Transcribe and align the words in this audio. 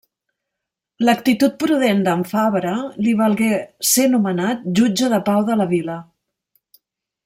L'actitud 1.07 1.59
prudent 1.63 2.01
d'en 2.07 2.25
Fabre 2.31 2.73
li 3.07 3.15
valgué 3.21 3.51
ser 3.93 4.09
nomenat 4.17 4.67
jutge 4.81 5.15
de 5.17 5.25
pau 5.31 5.49
de 5.51 5.63
la 5.63 5.73
vila. 5.77 6.05